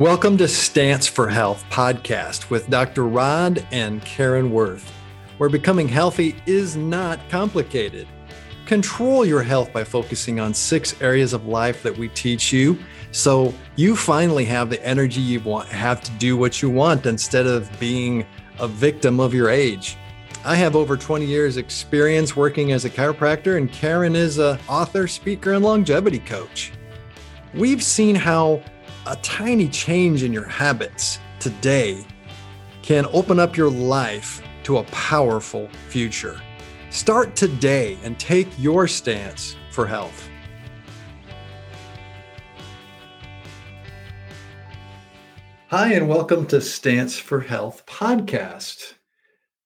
[0.00, 3.06] Welcome to Stance for Health podcast with Dr.
[3.06, 4.90] Rod and Karen Worth,
[5.36, 8.08] where becoming healthy is not complicated.
[8.64, 12.78] Control your health by focusing on six areas of life that we teach you
[13.12, 17.46] so you finally have the energy you want have to do what you want instead
[17.46, 18.24] of being
[18.58, 19.98] a victim of your age.
[20.46, 25.06] I have over 20 years experience working as a chiropractor and Karen is a author,
[25.06, 26.72] speaker and longevity coach.
[27.52, 28.62] We've seen how
[29.06, 32.04] a tiny change in your habits today
[32.82, 36.38] can open up your life to a powerful future.
[36.90, 40.28] Start today and take your stance for health.
[45.68, 48.94] Hi, and welcome to Stance for Health podcast.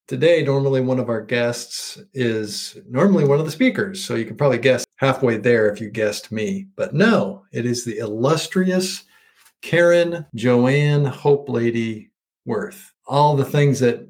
[0.07, 4.05] Today, normally one of our guests is normally one of the speakers.
[4.05, 6.69] So you can probably guess halfway there if you guessed me.
[6.77, 9.03] But no, it is the illustrious
[9.65, 12.11] Karen Joanne Hope Lady
[12.45, 12.93] Worth.
[13.07, 14.07] All the things that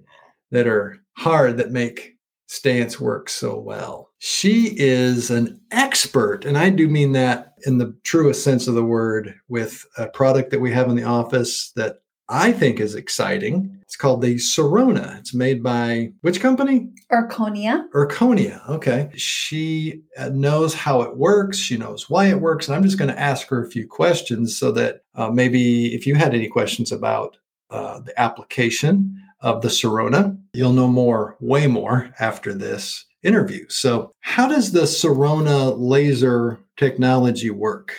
[0.50, 2.16] that are hard that make
[2.48, 4.10] stance work so well.
[4.18, 8.84] She is an expert, and I do mean that in the truest sense of the
[8.84, 13.78] word, with a product that we have in the office that I think is exciting.
[13.82, 15.18] It's called the Zerona.
[15.18, 16.88] It's made by which company?
[17.12, 17.84] Erchonia.
[17.92, 18.66] Erchonia.
[18.68, 19.10] Okay.
[19.14, 21.58] She uh, knows how it works.
[21.58, 22.66] She knows why it works.
[22.66, 26.06] And I'm just going to ask her a few questions so that uh, maybe if
[26.06, 27.36] you had any questions about
[27.70, 33.68] uh, the application of the Zerona, you'll know more, way more after this interview.
[33.68, 37.94] So, how does the Zerona laser technology work?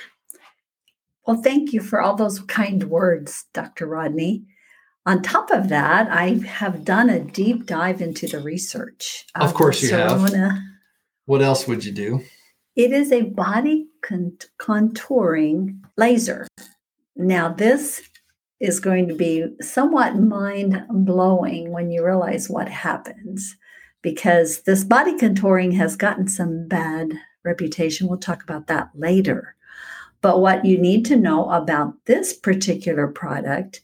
[1.25, 3.87] Well, thank you for all those kind words, Dr.
[3.87, 4.43] Rodney.
[5.07, 9.25] On top of that, I have done a deep dive into the research.
[9.35, 10.33] Of, of course, you have.
[11.25, 12.23] What else would you do?
[12.75, 16.47] It is a body contouring laser.
[17.15, 18.01] Now, this
[18.59, 23.55] is going to be somewhat mind blowing when you realize what happens
[24.01, 27.13] because this body contouring has gotten some bad
[27.43, 28.07] reputation.
[28.07, 29.54] We'll talk about that later.
[30.25, 33.81] But what you need to know about this particular product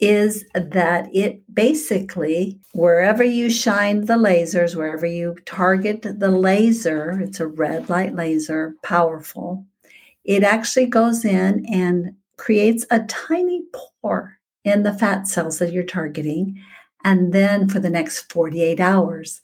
[0.00, 7.38] is that it basically, wherever you shine the lasers, wherever you target the laser, it's
[7.38, 9.66] a red light laser, powerful,
[10.24, 13.64] it actually goes in and creates a tiny
[14.00, 16.58] pore in the fat cells that you're targeting.
[17.04, 19.42] And then for the next 48 hours,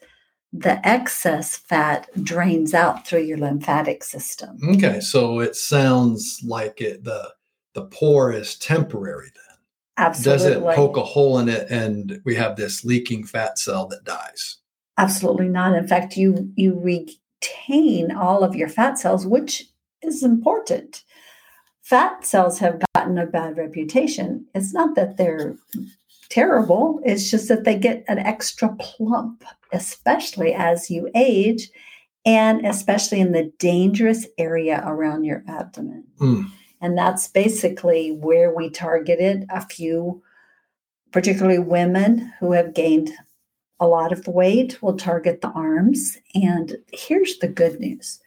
[0.52, 4.58] the excess fat drains out through your lymphatic system.
[4.74, 7.32] Okay, so it sounds like it the
[7.74, 9.58] the pore is temporary then.
[9.96, 10.46] Absolutely.
[10.46, 14.04] Does it poke a hole in it and we have this leaking fat cell that
[14.04, 14.56] dies?
[14.98, 15.76] Absolutely not.
[15.76, 19.66] In fact, you you retain all of your fat cells, which
[20.02, 21.04] is important.
[21.82, 24.46] Fat cells have gotten a bad reputation.
[24.54, 25.56] It's not that they're
[26.30, 27.00] terrible.
[27.04, 31.70] It's just that they get an extra plump, especially as you age
[32.24, 36.04] and especially in the dangerous area around your abdomen.
[36.18, 36.50] Mm.
[36.80, 40.22] And that's basically where we targeted a few,
[41.12, 43.10] particularly women who have gained
[43.78, 46.18] a lot of weight, will target the arms.
[46.34, 48.20] And here's the good news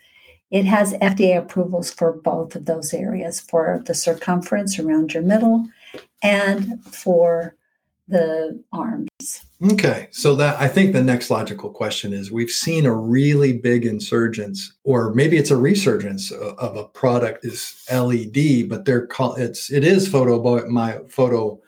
[0.49, 5.65] it has FDA approvals for both of those areas for the circumference around your middle
[6.21, 7.55] and for
[8.07, 9.09] the arms.
[9.71, 10.09] Okay.
[10.11, 14.73] So that I think the next logical question is we've seen a really big insurgence
[14.83, 19.83] or maybe it's a resurgence of a product is LED, but they're called it's it
[19.83, 21.59] is photo my photo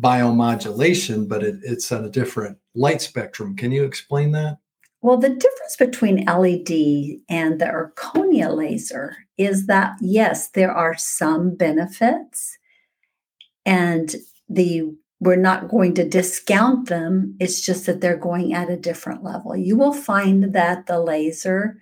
[0.00, 3.54] biomodulation, but it, it's on a different light spectrum.
[3.54, 4.58] Can you explain that?
[5.02, 11.54] Well, the difference between LED and the Erchonia laser is that yes, there are some
[11.54, 12.56] benefits
[13.66, 14.14] and
[14.48, 17.36] the we're not going to discount them.
[17.38, 19.54] It's just that they're going at a different level.
[19.54, 21.78] You will find that the laser,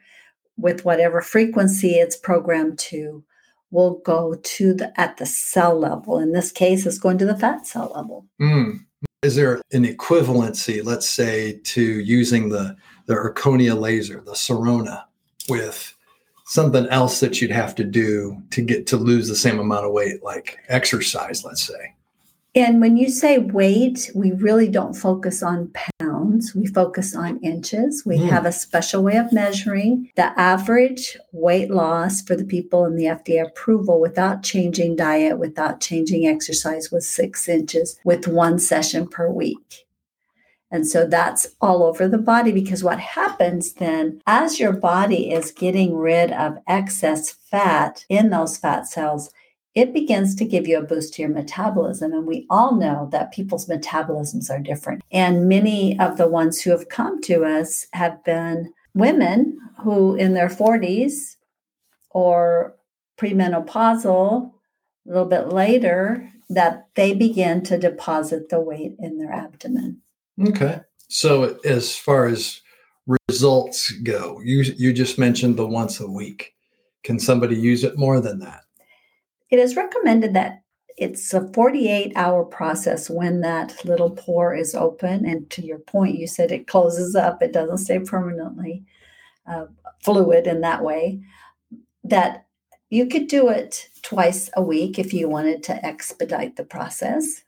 [0.58, 3.24] with whatever frequency it's programmed to,
[3.70, 6.18] will go to the at the cell level.
[6.18, 8.26] In this case, it's going to the fat cell level.
[8.38, 8.80] Mm.
[9.22, 12.76] Is there an equivalency, let's say, to using the
[13.06, 15.04] the Erchonia laser, the Zerona,
[15.48, 15.96] with
[16.44, 19.92] something else that you'd have to do to get to lose the same amount of
[19.92, 21.94] weight, like exercise, let's say?
[22.54, 26.52] And when you say weight, we really don't focus on pounds.
[26.52, 28.02] We focus on inches.
[28.04, 28.28] We mm.
[28.28, 33.04] have a special way of measuring the average weight loss for the people in the
[33.04, 39.30] FDA approval without changing diet, without changing exercise was six inches with one session per
[39.30, 39.86] week.
[40.72, 45.52] And so that's all over the body because what happens then, as your body is
[45.52, 49.30] getting rid of excess fat in those fat cells,
[49.74, 52.12] it begins to give you a boost to your metabolism.
[52.12, 55.02] And we all know that people's metabolisms are different.
[55.12, 60.34] And many of the ones who have come to us have been women who, in
[60.34, 61.36] their 40s
[62.10, 62.74] or
[63.18, 64.50] premenopausal,
[65.06, 70.00] a little bit later, that they begin to deposit the weight in their abdomen.
[70.48, 70.80] Okay.
[71.08, 72.60] So, as far as
[73.28, 76.54] results go, you you just mentioned the once a week.
[77.02, 78.62] Can somebody use it more than that?
[79.50, 80.62] It is recommended that
[80.96, 85.24] it's a 48 hour process when that little pore is open.
[85.24, 88.84] And to your point, you said it closes up, it doesn't stay permanently
[89.46, 89.66] uh,
[90.02, 91.20] fluid in that way.
[92.04, 92.46] That
[92.90, 97.42] you could do it twice a week if you wanted to expedite the process.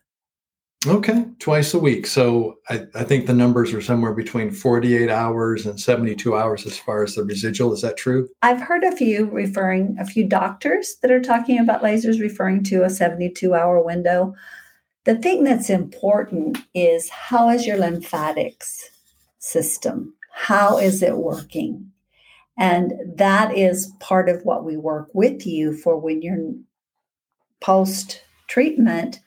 [0.84, 2.08] Okay, twice a week.
[2.08, 6.76] So I, I, think the numbers are somewhere between 48 hours and 72 hours as
[6.76, 7.73] far as the residual.
[7.73, 8.29] Is that true?
[8.43, 12.82] I've heard a few referring, a few doctors that are talking about lasers referring to
[12.82, 14.34] a 72 hour window.
[15.05, 18.90] The thing that's important is how is your lymphatics
[19.38, 20.14] system?
[20.32, 21.93] How is it working?
[22.58, 26.55] And that is part of what we work with you for when you're
[27.61, 29.20] post treatment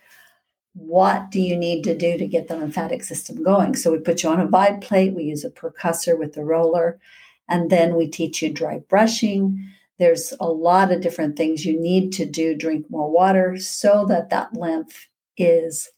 [0.75, 3.75] what do you need to do to get the lymphatic system going?
[3.75, 6.99] So we put you on a Vibe plate, we use a percussor with the roller,
[7.47, 9.69] and then we teach you dry brushing.
[9.99, 12.55] There's a lot of different things you need to do.
[12.55, 15.07] Drink more water so that that lymph
[15.37, 15.89] is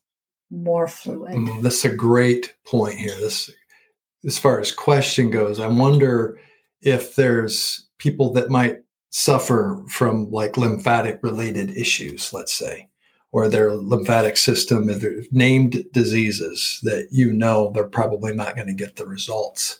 [0.51, 1.33] more fluid.
[1.33, 3.15] Mm, that's a great point here.
[3.19, 3.49] This,
[4.27, 6.39] as far as question goes, I wonder
[6.83, 8.77] if there's people that might
[9.09, 12.87] suffer from like lymphatic related issues, let's say
[13.31, 18.67] or their lymphatic system, if they're named diseases that you know they're probably not going
[18.67, 19.79] to get the results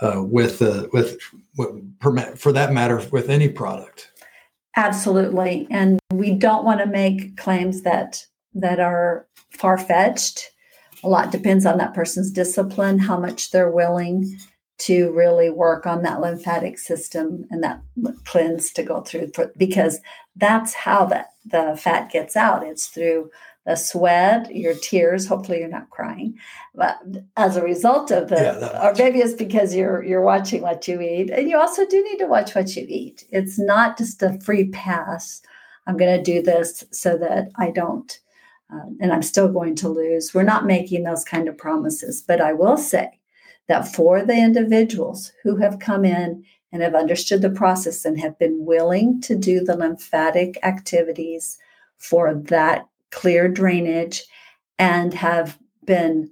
[0.00, 1.18] uh, with the with,
[1.56, 4.10] with for that matter with any product.
[4.76, 10.50] Absolutely, and we don't want to make claims that that are far fetched.
[11.04, 14.38] A lot depends on that person's discipline, how much they're willing
[14.78, 17.80] to really work on that lymphatic system and that
[18.24, 20.00] cleanse to go through for, because
[20.36, 22.66] that's how that the fat gets out.
[22.66, 23.30] It's through
[23.64, 25.26] the sweat your tears.
[25.26, 26.36] Hopefully you're not crying.
[26.74, 26.98] But
[27.36, 31.00] as a result of the yeah, or maybe it's because you're you're watching what you
[31.00, 31.30] eat.
[31.30, 33.24] And you also do need to watch what you eat.
[33.30, 35.42] It's not just a free pass.
[35.86, 38.20] I'm going to do this so that i don't
[38.72, 40.32] um, and i'm still going to lose.
[40.32, 42.22] We're not making those kind of promises.
[42.26, 43.20] But i will say
[43.68, 48.38] that for the individuals who have come in and have understood the process and have
[48.38, 51.58] been willing to do the lymphatic activities
[51.98, 54.24] for that clear drainage
[54.78, 56.30] and have been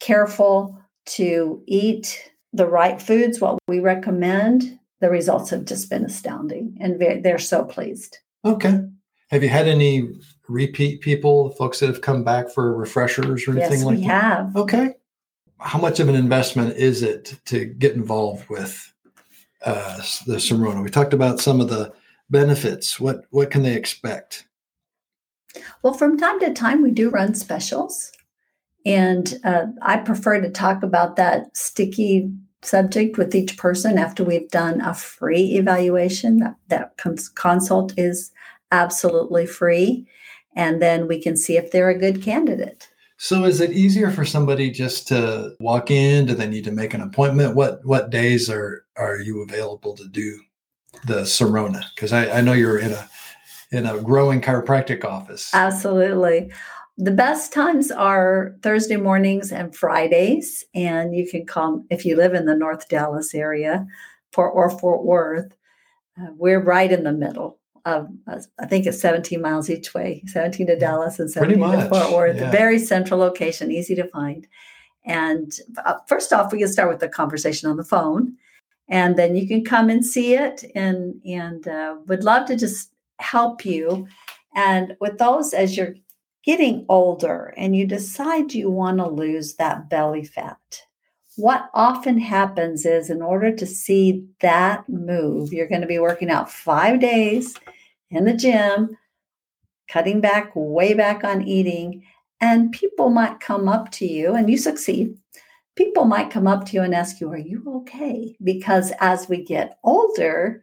[0.00, 6.76] careful to eat the right foods, what we recommend, the results have just been astounding
[6.80, 8.18] and they're so pleased.
[8.44, 8.80] Okay.
[9.30, 10.08] Have you had any
[10.48, 14.00] repeat people, folks that have come back for refreshers or anything yes, like that?
[14.00, 14.56] we have.
[14.56, 14.94] Okay
[15.64, 18.92] how much of an investment is it to get involved with
[19.64, 19.96] uh,
[20.26, 20.82] the Zerona?
[20.82, 21.92] We talked about some of the
[22.28, 23.00] benefits.
[23.00, 24.46] What what can they expect?
[25.82, 28.12] Well, from time to time, we do run specials,
[28.84, 32.30] and uh, I prefer to talk about that sticky
[32.62, 36.38] subject with each person after we've done a free evaluation.
[36.38, 38.30] That that cons- consult is
[38.70, 40.06] absolutely free,
[40.54, 42.90] and then we can see if they're a good candidate.
[43.16, 46.26] So is it easier for somebody just to walk in?
[46.26, 47.54] Do they need to make an appointment?
[47.54, 50.38] What what days are are you available to do
[51.06, 51.84] the Zerona?
[51.94, 53.08] Because I, I know you're in a
[53.70, 55.50] in a growing chiropractic office.
[55.54, 56.52] Absolutely.
[56.96, 60.64] The best times are Thursday mornings and Fridays.
[60.74, 63.84] And you can come if you live in the North Dallas area
[64.32, 65.56] for, or Fort Worth.
[66.20, 68.18] Uh, we're right in the middle um,
[68.58, 72.36] I think it's 17 miles each way, 17 to Dallas and 17 to Fort Worth.
[72.36, 72.50] Yeah.
[72.50, 74.46] Very central location, easy to find.
[75.04, 75.52] And
[75.84, 78.36] uh, first off, we can start with a conversation on the phone,
[78.88, 80.64] and then you can come and see it.
[80.74, 84.06] And and uh, would love to just help you.
[84.54, 85.94] And with those, as you're
[86.42, 90.58] getting older and you decide you want to lose that belly fat,
[91.36, 96.30] what often happens is in order to see that move, you're going to be working
[96.30, 97.54] out five days
[98.10, 98.96] in the gym,
[99.88, 102.04] cutting back way back on eating.
[102.40, 105.16] And people might come up to you and you succeed.
[105.76, 108.36] People might come up to you and ask you, Are you okay?
[108.42, 110.62] Because as we get older,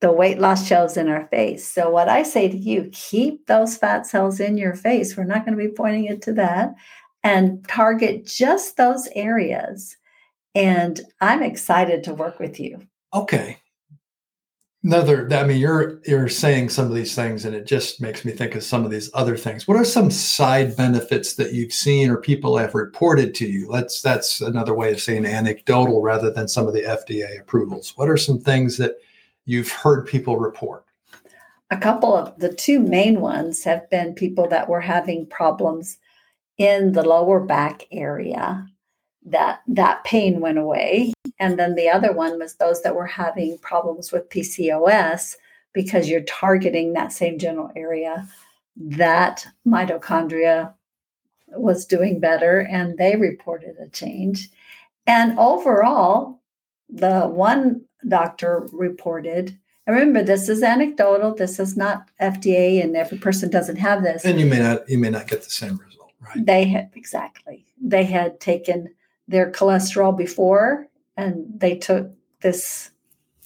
[0.00, 1.66] the weight loss shows in our face.
[1.66, 5.16] So, what I say to you, keep those fat cells in your face.
[5.16, 6.74] We're not going to be pointing it to that
[7.24, 9.96] and target just those areas.
[10.54, 12.86] And I'm excited to work with you.
[13.12, 13.58] Okay.
[14.82, 18.32] another i mean you're you're saying some of these things and it just makes me
[18.32, 22.10] think of some of these other things what are some side benefits that you've seen
[22.10, 26.48] or people have reported to you let's that's another way of saying anecdotal rather than
[26.48, 28.96] some of the fda approvals what are some things that
[29.46, 30.84] you've heard people report
[31.70, 35.98] a couple of the two main ones have been people that were having problems
[36.58, 38.66] in the lower back area
[39.26, 41.12] that that pain went away.
[41.38, 45.36] And then the other one was those that were having problems with PCOS
[45.72, 48.28] because you're targeting that same general area
[48.76, 50.72] that mitochondria
[51.48, 54.48] was doing better and they reported a change.
[55.06, 56.40] And overall
[56.88, 63.16] the one doctor reported and remember this is anecdotal this is not fda and every
[63.16, 64.24] person doesn't have this.
[64.24, 65.93] And you may not you may not get the same result
[66.24, 66.46] right.
[66.46, 67.66] They had exactly.
[67.80, 68.94] They had taken
[69.28, 72.90] their cholesterol before and they took this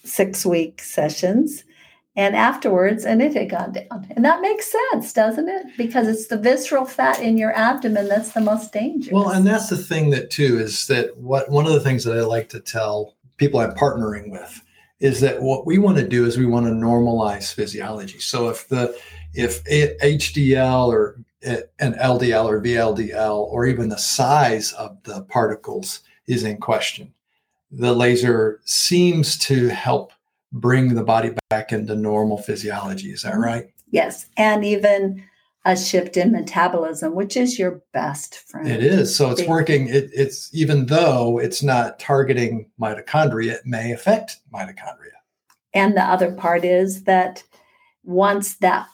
[0.04, 1.64] six week sessions
[2.16, 4.06] and afterwards and it had gone down.
[4.16, 5.66] And that makes sense doesn't it?
[5.76, 9.12] Because it's the visceral fat in your abdomen that's the most dangerous.
[9.12, 12.16] Well and that's the thing that too is that what one of the things that
[12.18, 14.62] i like to tell people i'm partnering with
[15.00, 18.18] is that what we want to do is we want to normalize physiology.
[18.18, 18.98] So if the
[19.34, 26.44] if hdl or an ldl or vldl or even the size of the particles is
[26.44, 27.12] in question
[27.70, 30.12] the laser seems to help
[30.52, 33.10] bring the body back into normal physiology.
[33.10, 33.70] Is that right?
[33.90, 34.26] Yes.
[34.36, 35.24] And even
[35.64, 38.68] a shift in metabolism, which is your best friend.
[38.68, 39.14] It is.
[39.14, 39.88] So it's working.
[39.88, 45.16] It, it's even though it's not targeting mitochondria, it may affect mitochondria.
[45.74, 47.42] And the other part is that
[48.04, 48.88] once that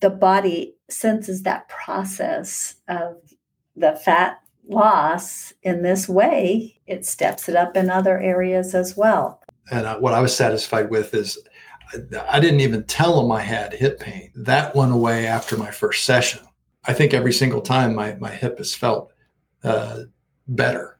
[0.00, 3.16] the body senses that process of
[3.76, 9.42] the fat loss in this way, it steps it up in other areas as well.
[9.70, 11.38] And uh, what I was satisfied with is
[12.28, 14.30] I didn't even tell them I had hip pain.
[14.34, 16.40] That went away after my first session.
[16.86, 19.12] I think every single time my, my hip has felt
[19.62, 20.00] uh,
[20.48, 20.98] better.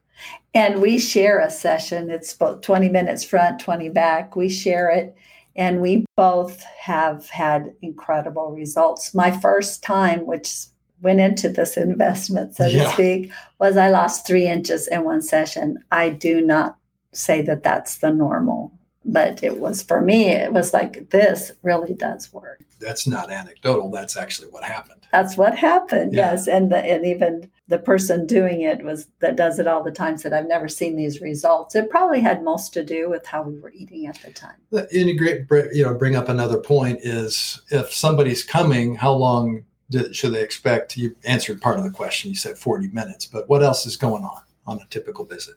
[0.53, 2.09] And we share a session.
[2.09, 4.35] It's about 20 minutes front, 20 back.
[4.35, 5.15] We share it.
[5.55, 9.13] And we both have had incredible results.
[9.13, 10.65] My first time, which
[11.01, 12.83] went into this investment, so yeah.
[12.83, 15.77] to speak, was I lost three inches in one session.
[15.91, 16.77] I do not
[17.13, 18.71] say that that's the normal,
[19.05, 22.61] but it was for me, it was like, this really does work.
[22.79, 23.89] That's not anecdotal.
[23.91, 25.01] That's actually what happened.
[25.11, 26.13] That's what happened.
[26.13, 26.31] Yeah.
[26.31, 26.47] Yes.
[26.47, 30.17] And the, and even the person doing it was that does it all the time
[30.17, 31.75] said, I've never seen these results.
[31.75, 34.55] It probably had most to do with how we were eating at the time.
[34.91, 39.63] integrate, you know, bring up another point is if somebody's coming, how long
[40.11, 40.97] should they expect?
[40.97, 42.29] You answered part of the question.
[42.29, 45.55] You said 40 minutes, but what else is going on on a typical visit?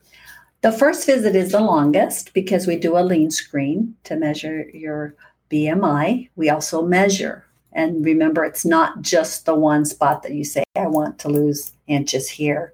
[0.61, 5.15] The first visit is the longest because we do a lean screen to measure your
[5.49, 6.29] BMI.
[6.35, 7.45] We also measure.
[7.71, 11.71] And remember, it's not just the one spot that you say, I want to lose
[11.87, 12.73] inches here.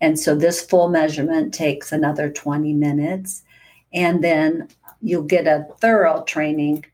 [0.00, 3.42] And so this full measurement takes another 20 minutes.
[3.92, 4.68] And then
[5.00, 6.84] you'll get a thorough training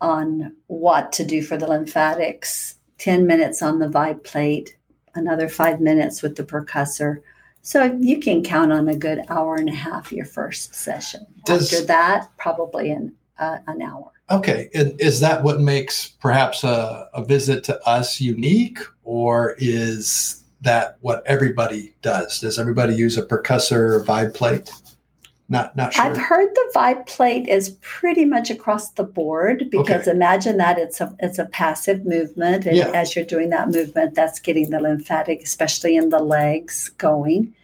[0.00, 4.76] on what to do for the lymphatics 10 minutes on the vibe plate,
[5.14, 7.22] another five minutes with the percussor.
[7.64, 11.26] So you can count on a good hour and a half your first session.
[11.46, 14.12] Does, After that, probably an, uh, an hour.
[14.30, 14.68] Okay.
[14.74, 20.98] And is that what makes perhaps a, a visit to us unique, or is that
[21.00, 22.38] what everybody does?
[22.38, 24.70] Does everybody use a percussor vibe plate?
[25.48, 26.04] Not not sure.
[26.04, 30.10] I've heard the vibe plate is pretty much across the board because okay.
[30.10, 32.90] imagine that it's a it's a passive movement and yeah.
[32.94, 37.54] as you're doing that movement that's getting the lymphatic especially in the legs going.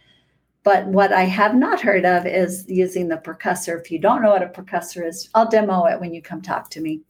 [0.63, 3.79] But what I have not heard of is using the percussor.
[3.79, 6.69] If you don't know what a percussor is, I'll demo it when you come talk
[6.71, 7.01] to me.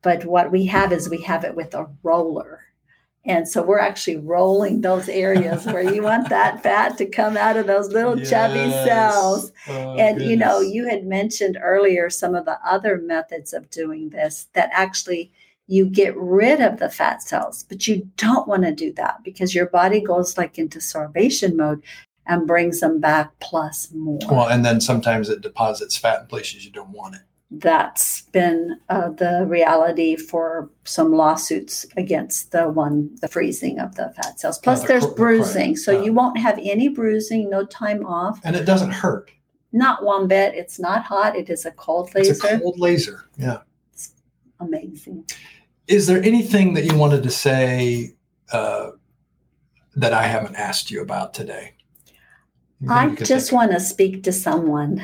[0.00, 2.62] But what we have is we have it with a roller.
[3.26, 7.56] And so we're actually rolling those areas where you want that fat to come out
[7.56, 8.30] of those little yes.
[8.30, 9.52] chubby cells.
[9.66, 10.30] Oh, and goodness.
[10.30, 14.70] you know, you had mentioned earlier some of the other methods of doing this that
[14.72, 15.32] actually
[15.66, 19.54] you get rid of the fat cells, but you don't want to do that because
[19.54, 21.82] your body goes like into starvation mode
[22.26, 24.18] and brings them back plus more.
[24.30, 27.22] Well, and then sometimes it deposits fat in places you don't want it
[27.60, 34.12] that's been uh, the reality for some lawsuits against the one the freezing of the
[34.16, 34.58] fat cells.
[34.58, 38.40] Plus the there's bruising so you won't have any bruising no time off.
[38.44, 39.30] And it doesn't hurt.
[39.72, 40.54] Not one bit.
[40.54, 41.36] It's not hot.
[41.36, 43.28] It is a cold laser it's a cold laser.
[43.36, 43.58] Yeah.
[43.92, 44.12] It's
[44.60, 45.26] amazing.
[45.86, 48.14] Is there anything that you wanted to say
[48.52, 48.90] uh,
[49.96, 51.74] that i haven't asked you about today?
[52.88, 55.02] I just want to speak to someone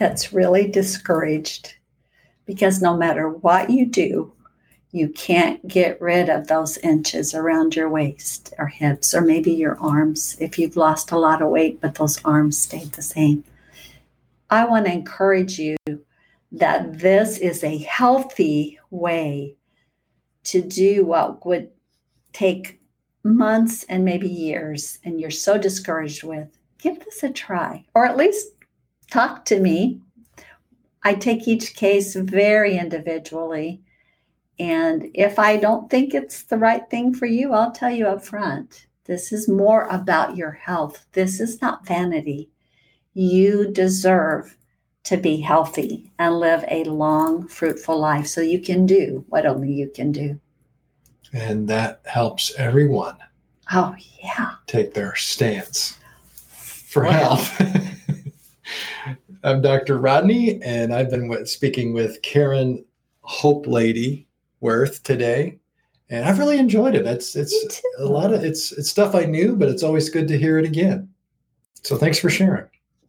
[0.00, 1.74] that's really discouraged
[2.46, 4.32] because no matter what you do,
[4.92, 9.78] you can't get rid of those inches around your waist or hips or maybe your
[9.78, 13.44] arms if you've lost a lot of weight, but those arms stayed the same.
[14.48, 15.76] I want to encourage you
[16.50, 19.54] that this is a healthy way
[20.44, 21.68] to do what would
[22.32, 22.80] take
[23.22, 26.48] months and maybe years and you're so discouraged with.
[26.78, 28.48] Give this a try or at least
[29.10, 30.00] talk to me.
[31.02, 33.82] I take each case very individually
[34.60, 38.22] and if I don't think it's the right thing for you, I'll tell you up
[38.22, 38.86] front.
[39.06, 41.06] This is more about your health.
[41.12, 42.50] This is not vanity.
[43.14, 44.58] You deserve
[45.04, 49.72] to be healthy and live a long, fruitful life so you can do what only
[49.72, 50.38] you can do.
[51.32, 53.16] And that helps everyone.
[53.72, 54.56] Oh, yeah.
[54.66, 55.96] Take their stance
[56.50, 57.36] for well.
[57.36, 57.86] health.
[59.42, 59.98] I'm Dr.
[59.98, 62.84] Rodney, and I've been speaking with Karen
[63.22, 64.26] Hope Lady
[64.60, 65.58] Worth today,
[66.10, 67.06] and I've really enjoyed it.
[67.06, 70.38] It's it's a lot of it's it's stuff I knew, but it's always good to
[70.38, 71.08] hear it again.
[71.82, 72.66] So thanks for sharing.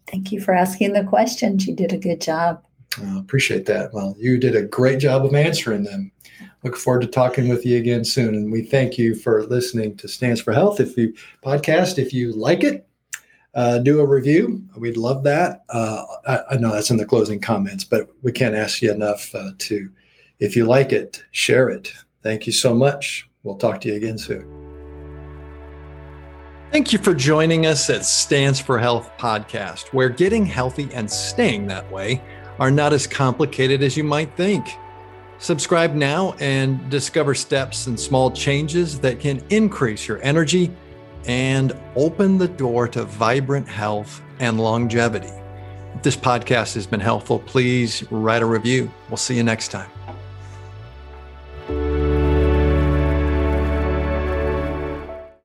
[0.08, 1.68] Thank you for asking the questions.
[1.68, 2.64] You did a good job.
[2.98, 3.94] I appreciate that.
[3.94, 6.14] Well, you did a great job of answering them.
[6.64, 8.36] Look forward to talking with you again soon.
[8.36, 10.80] And we thank you for listening to Stance for Health.
[10.80, 12.88] If you podcast, if you like it,
[13.54, 14.64] uh, do a review.
[14.78, 15.64] We'd love that.
[15.70, 19.34] Uh, I, I, know that's in the closing comments, but we can't ask you enough
[19.36, 19.90] uh, to
[20.40, 21.94] if you like it, share it.
[22.24, 23.30] Thank you so much.
[23.44, 24.48] We'll talk to you again soon.
[26.72, 31.68] Thank you for joining us at Stance for Health podcast, where getting healthy and staying
[31.68, 32.22] that way
[32.60, 34.66] are not as complicated as you might think.
[35.40, 40.72] Subscribe now and discover steps and small changes that can increase your energy
[41.28, 45.32] and open the door to vibrant health and longevity.
[45.96, 48.92] If this podcast has been helpful, please write a review.
[49.10, 49.90] We'll see you next time.